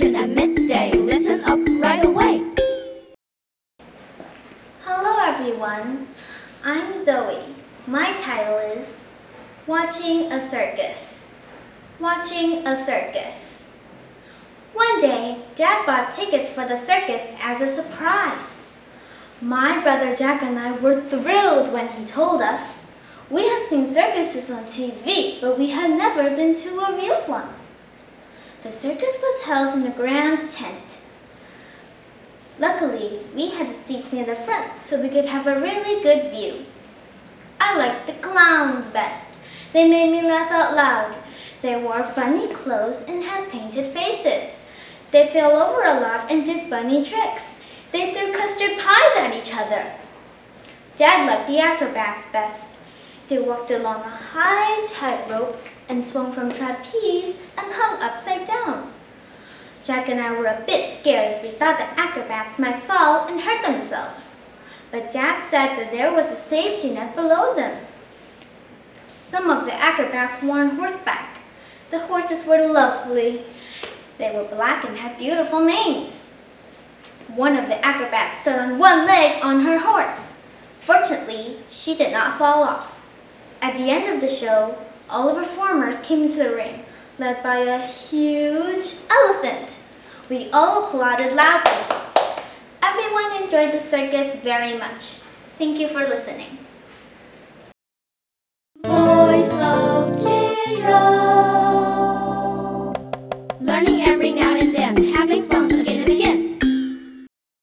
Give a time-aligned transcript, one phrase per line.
[0.00, 0.92] at midday.
[0.92, 2.40] Listen up right away.
[4.84, 6.06] Hello, everyone.
[6.62, 7.42] I'm Zoe.
[7.86, 9.04] My title is
[9.66, 11.34] Watching a Circus.
[11.98, 13.66] Watching a Circus.
[14.72, 18.66] One day, Dad bought tickets for the circus as a surprise.
[19.40, 22.86] My brother Jack and I were thrilled when he told us.
[23.30, 27.48] We had seen circuses on TV, but we had never been to a real one.
[28.62, 31.00] The circus was held in a grand tent.
[32.58, 36.32] Luckily, we had the seats near the front so we could have a really good
[36.32, 36.66] view.
[37.60, 39.38] I liked the clowns best.
[39.72, 41.16] They made me laugh out loud.
[41.62, 44.62] They wore funny clothes and had painted faces.
[45.12, 47.58] They fell over a lot and did funny tricks.
[47.92, 49.92] They threw custard pies at each other.
[50.96, 52.78] Dad liked the acrobats best.
[53.28, 58.37] They walked along a high tightrope and swung from trapeze and hung upside down.
[59.88, 63.40] Jack and I were a bit scared as we thought the acrobats might fall and
[63.40, 64.36] hurt themselves.
[64.90, 67.86] But Dad said that there was a safety net below them.
[69.16, 71.38] Some of the acrobats were on horseback.
[71.88, 73.44] The horses were lovely.
[74.18, 76.26] They were black and had beautiful manes.
[77.28, 80.34] One of the acrobats stood on one leg on her horse.
[80.80, 83.02] Fortunately, she did not fall off.
[83.62, 84.76] At the end of the show,
[85.08, 86.84] all the performers came into the ring,
[87.18, 89.80] led by a huge elephant.
[90.28, 91.96] We all applauded loudly.
[92.82, 95.22] Everyone enjoyed the circus very much.
[95.58, 96.58] Thank you for listening.